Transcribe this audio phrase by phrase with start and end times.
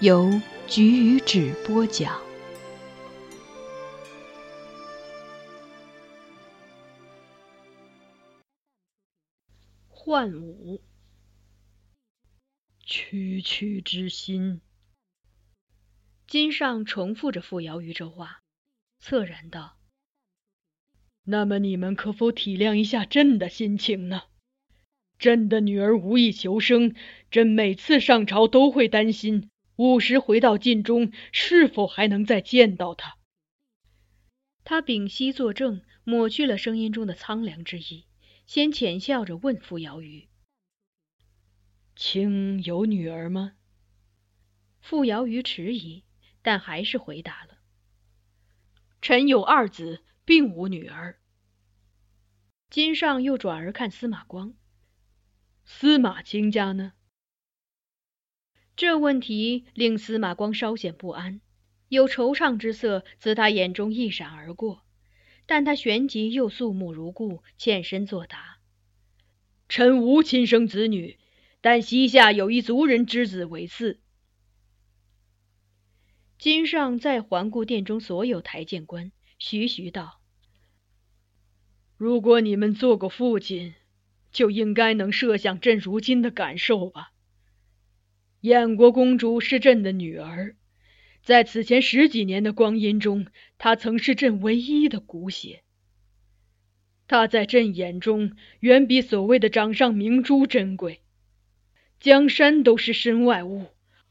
[0.00, 0.30] 由
[0.68, 2.22] 菊与纸播讲。
[9.88, 10.80] 幻舞，
[12.86, 14.60] 区区之心。
[16.28, 18.38] 金上重复着傅瑶瑜这话。
[19.02, 19.78] 恻然道
[21.26, 24.22] ：“那么你们可否体谅一下朕的心情呢？
[25.18, 26.94] 朕的女儿无意求生，
[27.32, 33.16] 朕每次上朝都会担心，午时回到晋中是否还能再见到他。”
[34.64, 38.06] 他屏息作证，抹去了声音中的苍凉之意，
[38.44, 40.28] 先浅笑着问傅瑶瑜
[41.94, 43.54] ：“卿有女儿吗？”
[44.82, 46.04] 傅瑶瑜迟疑，
[46.42, 47.58] 但还是回答了。
[49.00, 51.20] 臣有二子，并无女儿。
[52.68, 54.54] 金上又转而看司马光，
[55.64, 56.94] 司马卿家呢？
[58.78, 61.40] 这问题令司马光稍显不安，
[61.88, 64.84] 有惆怅之色自他眼中一闪而过，
[65.46, 68.58] 但他旋即又肃穆如故，欠身作答
[69.68, 71.18] ：“臣无亲生子女，
[71.60, 73.98] 但膝下有一族人之子为嗣。”
[76.38, 79.10] 金上再环顾殿中所有台谏官，
[79.40, 80.20] 徐徐道
[81.98, 83.74] ：“如果你们做过父亲，
[84.30, 87.10] 就应该能设想朕如今的感受吧。
[88.40, 90.56] 燕国公主是朕的女儿，
[91.22, 93.26] 在此前十几年的光阴中，
[93.58, 95.62] 她曾是朕唯一的骨血。
[97.06, 101.00] 她在朕眼中，远比所谓的掌上明珠珍贵。
[102.00, 103.66] 江山都是身外物。”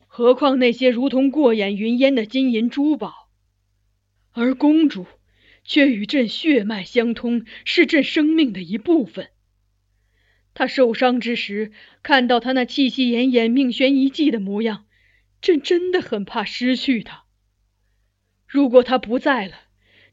[0.09, 3.29] 何况那些如同过眼云烟的金银珠宝，
[4.31, 5.05] 而公主
[5.63, 9.29] 却与朕血脉相通，是朕生命的一部分。
[10.57, 14.85] 她受伤之时，看到她那气息奄奄、命悬一际的模样，
[15.39, 17.25] 朕真的很怕失去她。
[18.47, 19.53] 如果她不在了，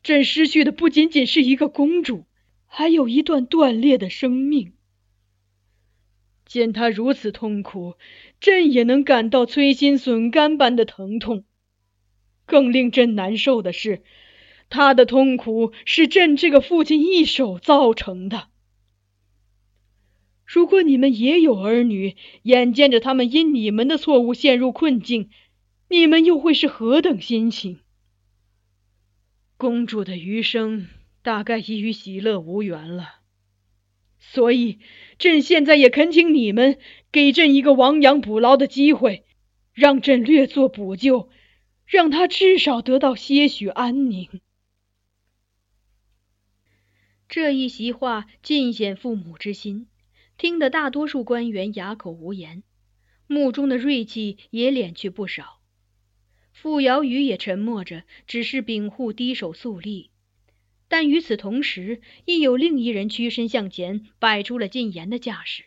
[0.02, 2.26] 朕失去的不仅仅是一个公主，
[2.66, 4.74] 还有一段断裂的生命。
[6.44, 7.94] 见他如此痛苦，
[8.38, 11.46] 朕也能感到摧心损肝般的疼痛。
[12.44, 14.02] 更令朕难受的是，
[14.68, 18.48] 他的痛苦是朕这个父亲一手造成的。
[20.54, 25.28] 如果你们也有儿女，眼见着他们因你们的错误陷入困境，
[25.88, 27.80] 你们又会是何等心情？
[29.56, 30.86] 公主的余生
[31.22, 33.16] 大概已与喜乐无缘了。
[34.20, 34.78] 所以，
[35.18, 36.78] 朕现在也恳请你们
[37.10, 39.24] 给朕一个亡羊补牢的机会，
[39.72, 41.30] 让朕略作补救，
[41.84, 44.28] 让他至少得到些许安宁。
[47.28, 49.88] 这一席话尽显父母之心，
[50.36, 52.62] 听得大多数官员哑口无言。
[53.26, 55.60] 目中的锐气也敛去不少。
[56.52, 60.10] 傅瑶宇也沉默着，只是屏护低首肃立。
[60.88, 65.64] 但与此同时，亦有另一人屈身向前，摆出了进言的架势。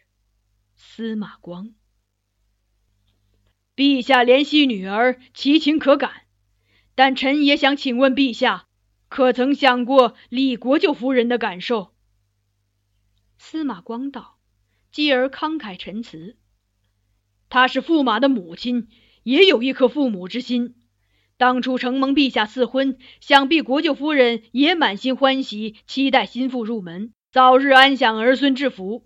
[0.75, 1.73] 司马光，
[3.75, 6.27] 陛下怜惜女儿，其情可感。
[6.93, 8.67] 但臣也想请问陛下，
[9.09, 11.93] 可曾想过李国舅夫人的感受？
[13.37, 14.36] 司马光道，
[14.97, 16.37] 继而慷慨陈词
[17.49, 18.87] ：“她是驸马的母亲，
[19.21, 20.73] 也有一颗父母之心。
[21.37, 29.05] 当初承蒙陛下赐婚，想必国舅夫人也满心欢喜，期待新妇入门，早日安享儿孙之福。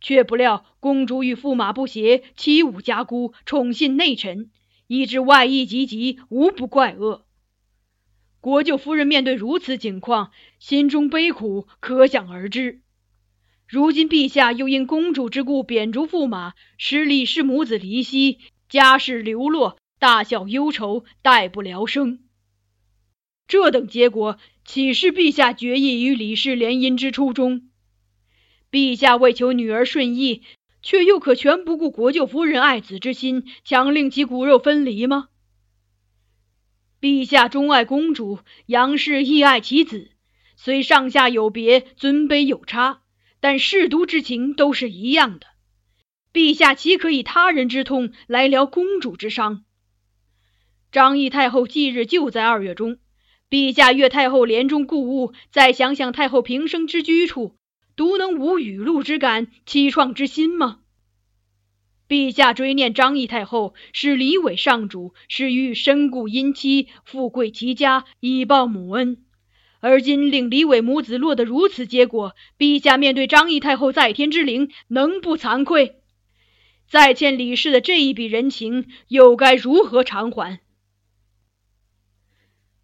[0.00, 4.50] 却不料公主与驸马不协，欺侮家姑，宠信内臣。”
[4.88, 7.24] 以致外溢及极，无不怪恶。
[8.40, 12.82] 国舅夫人面对如此境况，心中悲苦可想而知。
[13.72, 18.38] 如今陛下又因公主之故贬逐驸马，使李氏母子离析，
[18.68, 22.18] 家世流落，大小忧愁，待不聊生。
[23.48, 24.36] 这等结果，
[24.66, 27.70] 岂是陛下决意与李氏联姻之初衷？
[28.70, 30.42] 陛下为求女儿顺意。
[30.82, 35.28] 却又可全不顾国舅夫人爱子之心，强令其骨肉分离吗？
[37.00, 40.10] 陛下钟爱公主，杨氏亦爱其子，
[40.56, 43.01] 虽上下有别，尊卑有差，
[43.42, 45.48] 但舐犊之情都是一样的。
[46.32, 49.64] 陛下岂可以他人之痛来疗公主之伤？
[50.92, 52.98] 张仪太后忌日就在二月中，
[53.50, 57.56] 陛下越太后帘中故物，再想想太后平生之居处。
[57.96, 60.78] 独能无雨露之感，凄怆之心吗？
[62.08, 69.24] 陛下追念张仪太后是李伟上主，是欲身故因妻，富贵其家，以报母恩。
[69.82, 75.96] 而今令李伟母子落得如此结果，陛下面对张仪太后在天之灵，能不惭愧？
[76.86, 80.60] 再欠李氏的这一笔人情，又该如何偿还？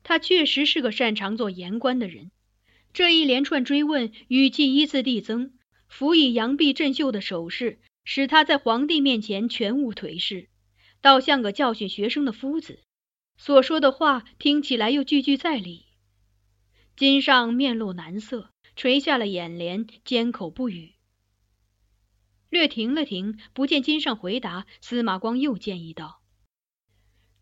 [0.02, 2.32] 他确实是个擅长做言官的人。
[2.92, 5.52] 这一连串追问，语气依次递增，
[5.86, 10.48] 辅以扬臂振袖的手势，使他在皇帝面前全无颓势，
[11.00, 12.80] 倒像个教训学生的夫子。
[13.36, 15.87] 所说的话听起来又句句在理。
[16.98, 20.94] 金上面露难色，垂下了眼帘，缄口不语。
[22.50, 26.18] 略停了停，不见金上回答，司马光又建议道：“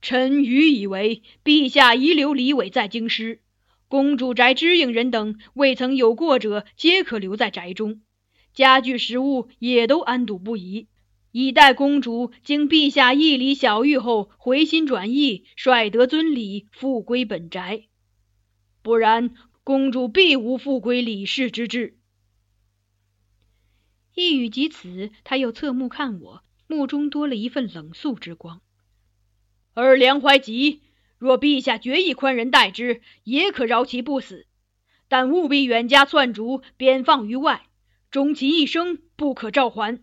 [0.03, 3.41] 臣愚以为，陛下遗留李伟在京师。”
[3.88, 8.02] 公主宅知应人等未曾有过者，皆可留在宅中，
[8.52, 10.88] 家具食物也都安堵不移，
[11.32, 17.87] 以待公主经陛下一礼小谕后回心转意，率得尊礼，复归本宅。
[18.87, 19.35] 不然，
[19.65, 21.99] 公主必无复归李氏之志。
[24.15, 28.62] 一语及此，他又侧目看我，目中多了一份冷肃之光。
[29.75, 30.83] 而梁怀吉。
[31.19, 34.47] 若陛下决意宽仁待之，也可饶其不死，
[35.09, 37.67] 但务必远家窜逐，贬放于外，
[38.12, 40.00] 终其一生不可召还。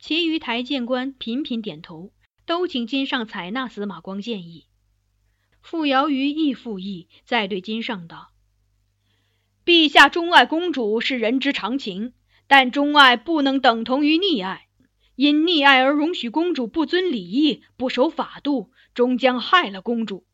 [0.00, 2.12] 其余台谏官频频点头，
[2.46, 4.66] 都请金上采纳司马光建议。
[5.60, 8.30] 傅瑶瑜亦附议，再对金上道
[9.64, 12.12] ：“陛下钟爱公主是人之常情，
[12.46, 14.66] 但钟爱不能等同于溺爱。
[15.14, 20.24] 因溺爱而容许公主不遵礼义、不守法度。”终将害了公主。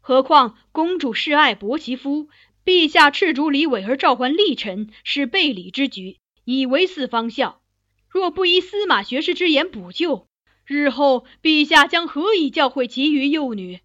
[0.00, 2.28] 何况公主是爱薄其夫，
[2.64, 7.60] 陛下赤逐李伟而召还立臣，是背礼之举，以为四方孝。
[8.08, 10.28] 若不依司马学士之言补救，
[10.64, 13.80] 日后陛下将何以教诲其余幼女？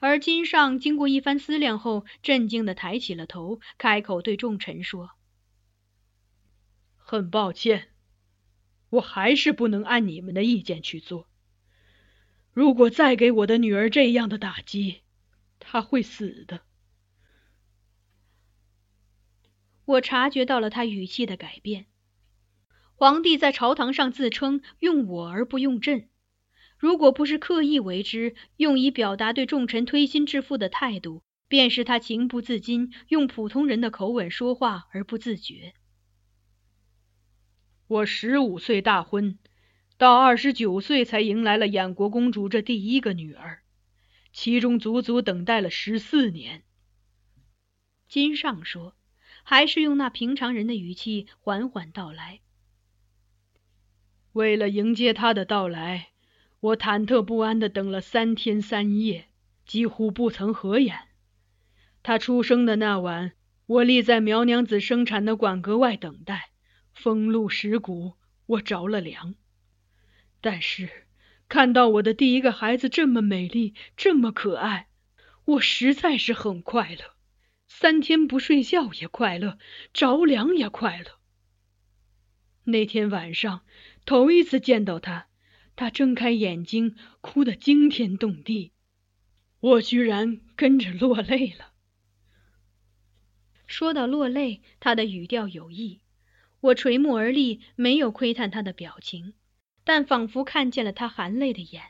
[0.00, 5.10] 而金上经过一番思量后，震惊地抬起了头，开口对众臣说
[6.96, 7.88] ：“很抱歉。”
[8.90, 11.28] 我还是不能按你们的意见去做。
[12.52, 15.02] 如果再给我的女儿这样的打击，
[15.60, 16.62] 她会死的。
[19.84, 21.86] 我察觉到了他语气的改变。
[22.94, 26.09] 皇帝在朝堂上自称用我而不用朕，
[26.80, 35.74] 如果不是刻意为之，用以表达对众臣推心置腹的态度，便是他情不自禁，用普通人的口吻说话而不自觉。
[37.86, 39.38] 我十五岁大婚，
[39.98, 43.60] 到二十九岁才迎来了衍国公主这第一个女儿，
[44.32, 46.62] 其中足足等待了十四年。
[48.08, 48.96] 金上说，
[49.42, 52.40] 还是用那平常人的语气缓缓道来。
[54.32, 56.12] 为了迎接她的到来，
[56.60, 59.28] 我忐忑不安的等了三天三夜，
[59.64, 61.08] 几乎不曾合眼。
[62.02, 63.32] 他出生的那晚，
[63.66, 66.50] 我立在苗娘子生产的馆阁外等待。
[66.92, 68.14] 风露石骨，
[68.44, 69.36] 我着了凉。
[70.42, 70.90] 但是
[71.48, 74.88] 看到我的第一个孩子这么美丽，这么可爱，
[75.46, 77.14] 我实在是很快乐。
[77.68, 79.56] 三天不睡觉也快乐，
[79.94, 81.12] 着凉也快乐。
[82.64, 83.62] 那天晚上
[84.04, 85.28] 头一次见到他，
[85.80, 88.72] 他睁开眼睛，哭得惊天动地，
[89.60, 91.72] 我居然跟着落泪了。
[93.66, 96.02] 说到落泪，他的语调有意。
[96.60, 99.32] 我垂目而立，没有窥探他的表情，
[99.82, 101.82] 但仿佛看见了他含泪的眼，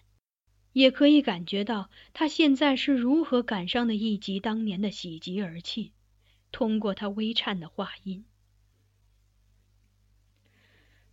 [0.73, 5.95] 也可以感觉到他现在是如何感伤的忆及当年的喜极而泣。
[6.53, 8.25] 通过他微颤的话音，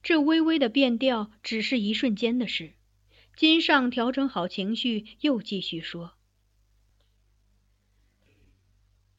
[0.07, 2.75] 这微微的变调只是一瞬间的事。
[3.35, 6.13] 金尚调整好情绪，又继续说。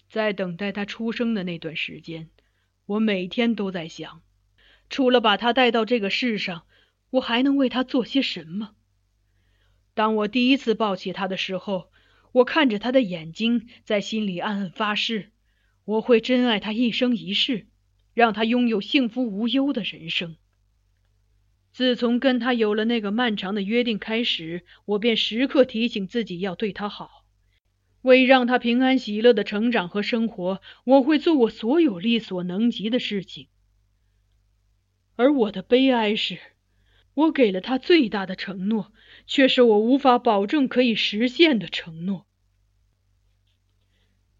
[0.08, 2.30] 在等待他出生的那段时间，
[2.86, 4.22] 我每天都在想，
[4.88, 6.64] 除了把他带到这个世上，
[7.10, 8.74] 我还能为他做些什么。
[9.92, 11.90] 当我第一次抱起他的时候，
[12.32, 15.32] 我看着他的眼睛，在心里暗暗发誓，
[15.84, 17.66] 我会珍爱他一生一世，
[18.14, 20.36] 让他拥有幸福无忧的人生。
[21.78, 27.24] 自从跟他有了那个漫长的约定开始，我便时刻提醒自己要对他好。
[28.02, 33.46] 为让他平安喜乐的成长和生活，我会做我所有力所能及的事情。
[35.14, 36.40] 而我的悲哀是，
[37.14, 38.92] 我给了他最大的承诺，
[39.24, 42.26] 却是我无法保证可以实现的承诺。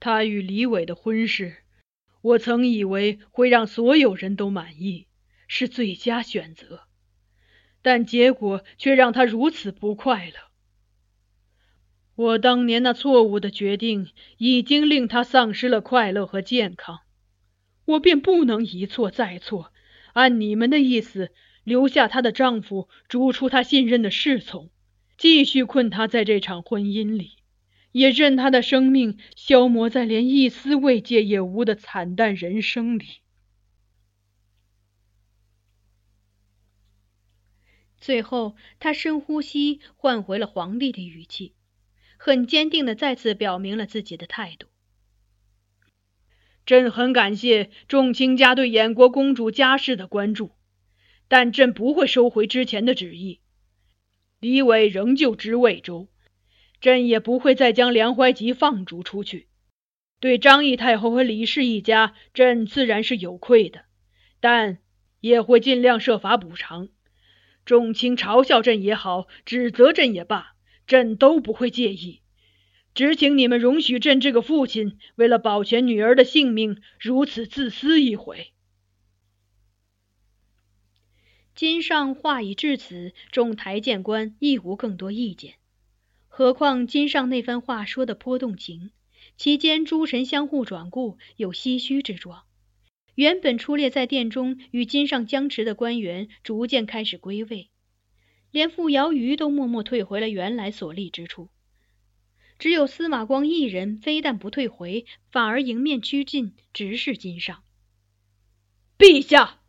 [0.00, 1.59] 他与李伟的婚事，
[2.21, 5.07] 我曾以为会让所有人都满意，
[5.47, 6.88] 是最佳选择，
[7.82, 10.32] 但结果却让他如此不快乐。
[12.14, 14.08] 我当年那错误的决定
[14.38, 16.99] 已经令她丧失了快乐和健康，
[17.85, 19.73] 我便不能一错再错。
[20.14, 21.30] 按你们的意思，
[21.62, 24.68] 留下她的丈夫，逐出她信任的侍从，
[25.16, 27.37] 继续困她在这场婚姻里，
[27.92, 33.04] 也任她的生命消磨在连一丝慰藉也无的惨淡人生里。
[38.00, 41.54] 最后，他深呼吸，换回了皇帝的语气。
[42.20, 44.66] 很坚定的再次表明了自己的态度。
[46.66, 50.50] 朕很感谢众卿家对衍国公主家事的关注，
[51.28, 53.40] 但朕不会收回之前的旨意。
[54.40, 56.08] 李伟仍旧知魏州，
[56.80, 59.48] 朕也不会再将梁怀吉放逐出去。
[60.20, 63.84] 对张义太后和李氏一家，朕自然是有愧的，
[64.40, 64.78] 但
[65.20, 66.88] 也会尽量设法补偿。
[67.68, 70.54] 众卿嘲笑朕也好，指责朕也罢。
[70.87, 72.22] 朕都不会介意，
[72.94, 78.52] 只请你们容许朕这个父亲为了保全女儿的性命，如此自私一回。
[81.54, 85.56] 金上话已至此，众台谏官亦无更多意见。
[86.28, 88.92] 何况金上那番话说的颇动情，
[89.37, 92.47] 其间诸臣相互转顾，有唏嘘之状。
[93.18, 97.68] 原本出列在殿中与金上僵持的官员，逐渐开始归位。
[98.52, 101.50] 连傅瑶瑜都默默退回了原来所立之处，
[102.60, 107.64] 只有司马光一人非但不退回，反而迎面趋近，直视金上。
[108.96, 109.62] 陛下，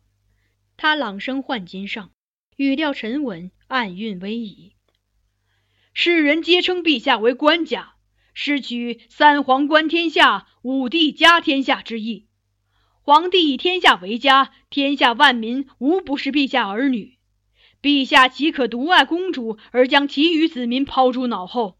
[0.76, 2.12] 他朗声唤金上，
[2.56, 4.76] 语调沉稳，暗韵威仪。
[5.92, 7.94] 世人皆称陛下为官家，
[8.32, 12.28] 是取三皇观天下，五帝家天下之意。
[13.02, 17.16] 皇帝以天下为家，天下万民无不是陛下儿女。
[17.80, 21.78] 陛下岂可独爱公主而将其余子民抛诸脑后？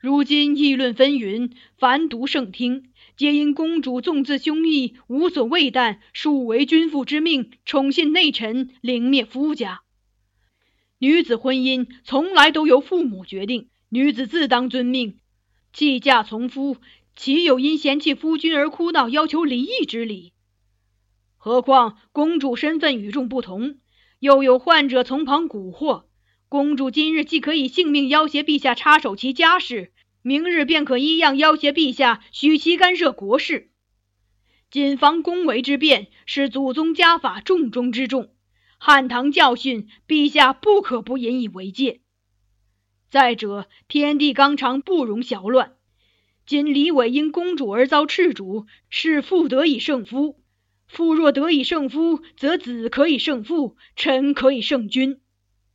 [0.00, 9.82] 如今议论纷纭，凡读圣听，皆因公主纵自胸臆，无所畏惮，数违君父之命，宠信内臣，凌灭夫家。
[10.98, 15.18] 女子婚姻从来都由父母决定，女子自当遵命，
[15.72, 16.78] 弃嫁从夫，
[17.14, 20.32] 岂有因嫌弃夫君而哭闹要求离异之理？
[21.36, 23.78] 何况公主身份与众不同。
[24.18, 26.04] 又有患者从旁蛊惑，
[26.48, 29.92] 公主今日既可以性命要挟陛下插手其家事，
[30.22, 33.72] 明日便可一样要挟陛下许其干涉国事。
[34.70, 38.32] 谨防宫闱之变，是祖宗家法重中之重。
[38.78, 42.00] 汉唐教训，陛下不可不引以为戒。
[43.10, 45.74] 再者，天地纲常，不容小乱。
[46.44, 50.40] 今李伟因公主而遭斥逐，是父得以胜夫。
[50.86, 55.20] 父若得以胜夫，则子可以胜父，臣可以胜君。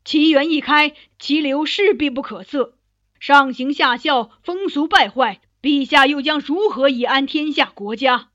[0.06, 2.78] 其源一开，其流势必不可测。
[3.20, 8.30] 上行下效，风俗败坏，陛下又将如何以安天下国家？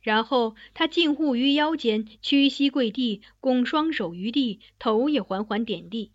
[0.00, 6.12] 然后他近乎于腰间，屈膝跪地，拱双手于地，头也缓缓点地，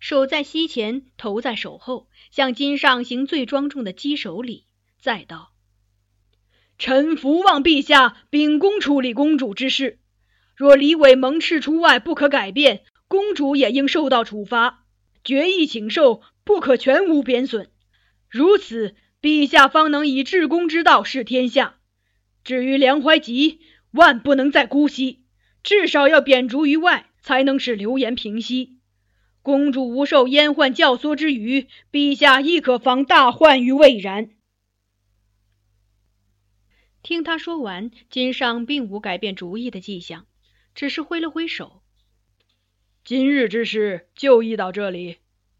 [0.00, 4.64] 手在膝前，头在手后，向金上行最庄重的稽首礼，
[4.98, 5.52] 再道
[6.78, 9.98] ：“臣服望陛下秉公处理公主之事。
[10.56, 14.86] 若李伟蒙斥出外，不可改变，公主也应受到处罚。
[15.22, 17.70] 决意请受，不可全无贬损。
[18.30, 21.76] 如此，陛下方能以治公之道治天下。”
[22.42, 25.24] 至于梁怀吉，万不能再姑息，
[25.62, 28.79] 至少要贬逐于外，才能使流言平息。
[29.42, 34.30] 公主无受阉宦教唆之余，陛下亦可防大患于未然。
[37.02, 40.26] 听他说完，金尚并无改变主意的迹象，
[40.74, 41.82] 只是挥了挥手
[43.02, 45.16] ：“今日之事就议到这里，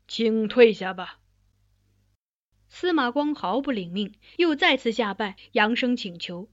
[0.07, 1.19] 请退下吧。”
[2.69, 6.51] 司马光毫不领命，又再次下拜，扬声请求。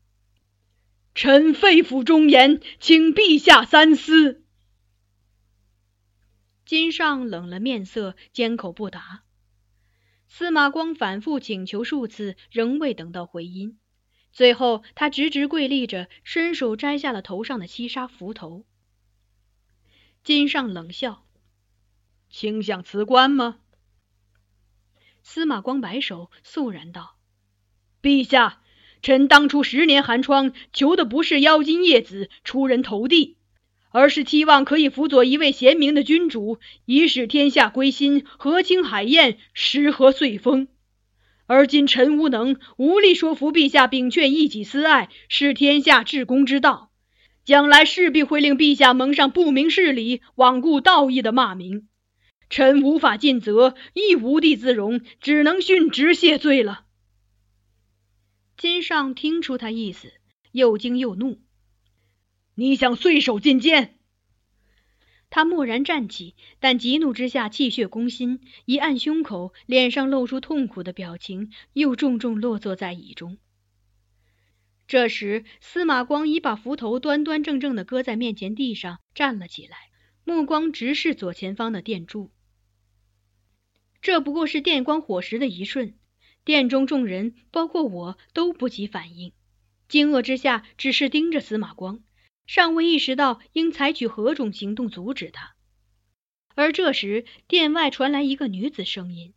[1.13, 4.45] 臣肺腑忠言，请陛下三思。
[6.67, 9.23] 金上冷了面色，缄口不答。
[10.27, 13.79] 司马光反复请求数次，仍未等到回音。
[14.33, 18.65] 最后，他直直跪立着，伸手摘下了头上的七杀符头。
[20.25, 21.25] 金上冷笑
[22.29, 23.59] ：“倾向辞官吗？”
[25.23, 27.17] 司马光摆手，肃然道
[28.03, 28.61] ：“陛下。”
[29.01, 33.37] 臣当初十年寒窗，求的不是妖金叶子出人头地，
[33.97, 40.67] 而是期望可以辅佐一位贤明的君主，以使天下归心，和清海晏，时和岁丰。
[41.47, 46.91] 而今臣无能，无力说服陛下秉劝一己私爱，是天下治公之道，
[47.43, 51.87] 将来势必会令陛下蒙上不明事理、罔顾道义的骂名。
[52.51, 56.81] 臣无法尽责，亦无地自容，只能殉职谢罪了。
[58.57, 60.13] 金上听出他意思，
[60.51, 61.39] 又惊又怒。
[62.59, 63.99] 你想碎手进监？
[65.29, 73.37] 他蓦然站起，但急怒之下气血攻心，一按胸口，脸上露出痛苦的表情，又重重落坐在椅中。
[74.87, 79.77] 这时，司马光已把斧头端端正正的搁在面前地上，站了起来，
[80.23, 82.31] 目光直视左前方的殿柱。
[84.01, 85.93] 这不过是电光火石的一瞬。
[86.43, 89.31] 殿中众人，包括我，都不及反应，
[89.87, 92.01] 惊愕之下，只是盯着司马光，
[92.47, 95.53] 尚未意识到应采取何种行动阻止他。
[96.55, 99.35] 而这时，殿外传来一个女子声音：“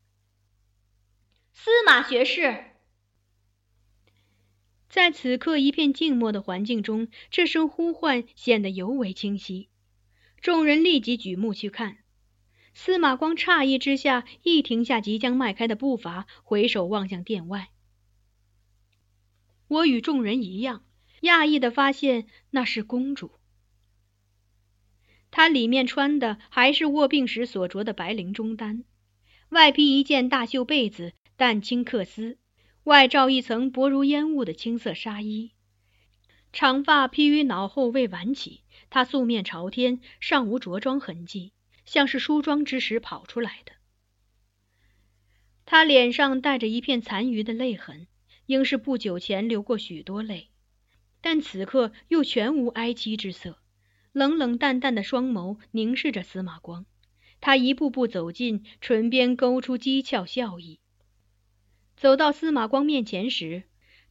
[1.52, 2.64] 司马学士。”
[4.88, 9.68] 在此刻一片静默的环境中，这声呼唤显得尤为清晰。
[10.40, 11.98] 众人立即举目去看。
[12.72, 17.68] 司马光诧异之下，一停下即将迈开的步伐，回首望向殿外。
[19.68, 20.84] 我与众人一样，
[21.20, 23.32] 讶异的发现那是公主。
[25.30, 28.84] 她里面穿的还是卧病时所着的白绫中单，
[29.50, 32.38] 外披一件大袖被子，淡青缂丝，
[32.84, 35.52] 外罩一层薄如烟雾的青色纱衣，
[36.52, 38.62] 长发披于脑后未挽起。
[38.90, 41.52] 她素面朝天，尚无着装痕迹。
[41.86, 43.72] 像是梳妆之时跑出来的。
[45.64, 48.06] 他脸上带着一片残余的泪痕，
[48.46, 50.49] 应是不久前流过许多泪，
[51.20, 53.58] 但此刻又全无哀戚之色。
[54.12, 56.84] 冷冷淡淡的双眸凝视着司马光，
[57.40, 60.80] 他一步步走近，唇边勾出讥诮笑意。
[61.96, 63.64] 走到司马光面前时，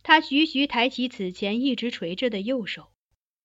[0.03, 2.91] 他徐徐抬起此前一直垂着的右手，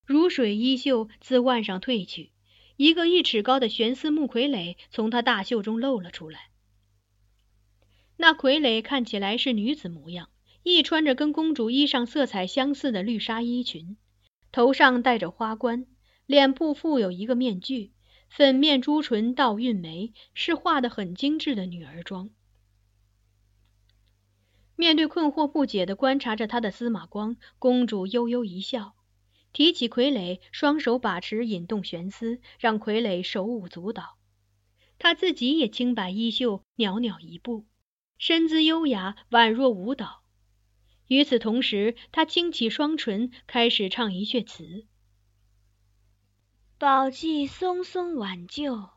[0.07, 2.31] 如水衣袖自腕上褪去。
[2.77, 6.50] 一个一尺高的悬丝木傀儡从他大袖中露了出来。
[8.16, 10.29] 那傀儡看起来是女子模样，
[10.64, 13.98] 亦穿着跟公主衣裳色彩相似的绿纱衣裙，
[14.50, 15.85] 头上戴着花冠，
[16.24, 17.92] 脸部附有一个面具，
[18.31, 22.31] 粉面朱唇，倒韵眉，是画的很精致的女儿妆。
[24.74, 28.94] 面对困惑不解的观察着他的司马光，公主悠悠一笑。
[29.53, 34.16] 提起傀儡，双手把持，引动悬丝，让傀儡手舞足蹈。
[34.98, 37.66] 他自己也轻摆衣袖，袅袅一步，
[38.16, 40.23] 身姿优雅，宛若舞蹈。
[41.09, 44.87] 与此同时，他轻启双唇，开始唱一阙词
[46.79, 48.88] ：“宝髻松松挽救，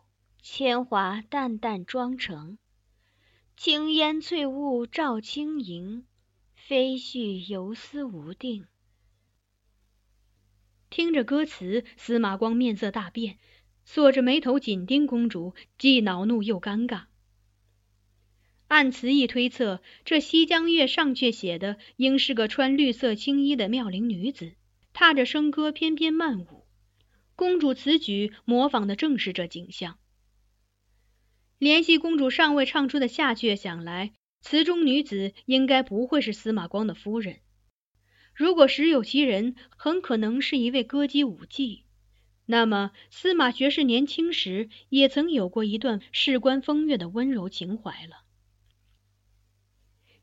[0.41, 2.58] 铅华淡淡妆成。
[3.58, 6.06] 青烟翠雾照轻盈，
[6.56, 8.67] 飞絮游丝无定。”
[10.89, 13.38] 听着歌词，司马光面色大变，
[13.84, 17.08] 锁着眉头紧盯公主，既恼怒又尴尬。
[18.67, 24.56] 按词意推测，这西江月上阙写的应是个穿绿色青衣的妙龄女子，
[24.91, 26.65] 踏着笙歌翩翩漫舞。
[27.36, 29.97] 公主此举模仿的正是这景象。
[31.58, 37.38] 联系公主尚未唱出的下阙，想来词中女子应该不会是司马光的夫人。
[38.36, 41.84] 如果实有其人，很可能是一位歌姬舞妓。
[42.45, 48.26] 那么司马学士年轻时也曾有过一段事关风月的温柔情怀了。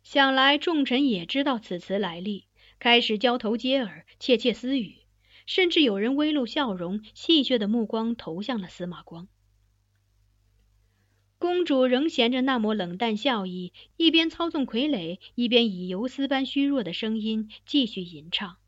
[0.04, 2.44] 想来众臣也知道此词来历，
[2.78, 4.98] 开始交头接耳，窃窃私语，
[5.46, 9.28] 甚至有人微露笑容，戏谑的目光投向了司马光。
[11.38, 18.58] 公主仍衔着那抹冷淡笑意，一边操纵傀儡，一边以游丝般虚弱的声音继续吟唱：“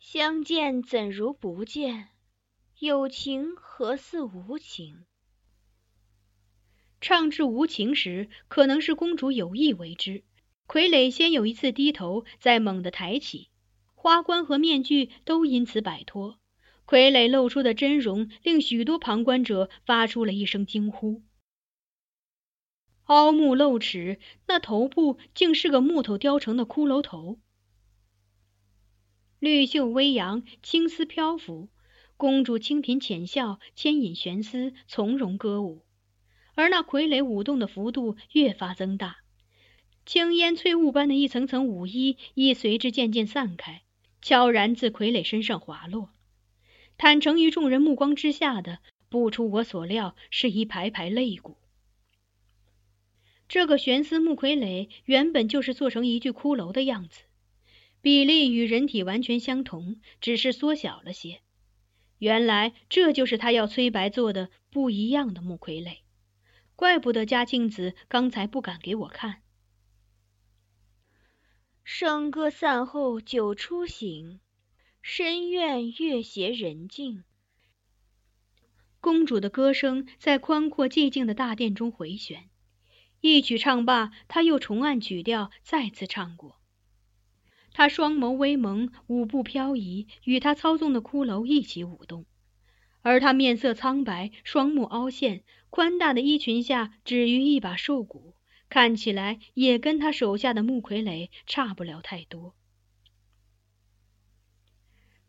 [0.00, 2.08] 相见怎如不见，
[2.78, 5.04] 有情何似无情。”
[7.00, 10.22] 唱至无情时，可能是公主有意为之。
[10.66, 13.48] 傀儡先有一次低头，再猛地抬起，
[13.94, 16.38] 花冠和面具都因此摆脱。
[16.86, 21.22] 傀儡露出的真容，令许多旁观者发出了一声惊呼。
[23.04, 27.38] 凹目露齿，那头部竟是个木头雕成的骷髅头。
[29.38, 31.68] 绿袖微扬，青丝飘拂，
[32.16, 35.82] 公主清颦浅笑，牵引悬丝，从容歌舞。
[36.60, 39.16] 而那傀儡舞动的幅度越发增大，
[40.04, 43.80] 青烟翠雾般的一层层舞衣亦随之渐渐散开，
[44.20, 46.10] 悄然自傀儡身上滑落。
[46.98, 51.56] 坦诚于众人目光之下的，不出我所料，是一排排肋骨。
[53.48, 57.22] 这个悬丝木傀儡原本就是做成一具骷髅的样子，
[58.02, 61.40] 比例与人体完全相同，只是缩小了些。
[62.18, 66.00] 原来这就是他要崔白做的不一样的木傀儡，
[66.80, 69.42] 怪不得嘉庆子刚才不敢给我看。
[71.84, 74.40] 笙歌散后酒初醒，
[75.02, 77.24] 深院月斜人静。
[78.98, 82.48] 公主的歌声在宽阔寂静的大殿中回旋。
[83.20, 86.62] 一曲唱罢，她又重按曲调，再次唱过。
[87.74, 92.24] 她双眸微蒙，舞步飘移，与她操纵的骷髅一起舞动。
[93.02, 98.34] 而他面色苍白，双目凹陷，宽大的衣裙下止于一把瘦骨，
[98.68, 102.54] 看起来也跟他手下的木傀儡差不了太多。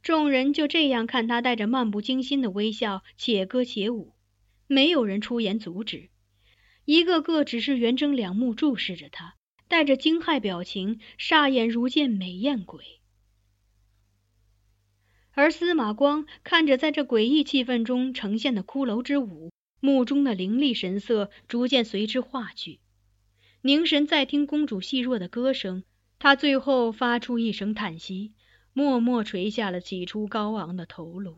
[0.01, 4.15] 众人就这样看他带着漫不经心的微笑，且歌且舞，
[4.65, 6.09] 没有人出言阻止。
[6.85, 9.35] 一个个只是圆睁两目注视着他，
[9.67, 13.00] 带着惊骇表情，煞眼如见美艳鬼。
[15.33, 22.79] 而司马光看着在这诡异气氛中呈现的骷髅之舞，目中的凌厉神色逐渐随之化去，
[23.61, 25.83] 凝神在听公主细弱的歌声。
[26.19, 28.33] 他最后发出一声叹息，
[28.73, 31.37] 默默垂下了起初高昂的头颅。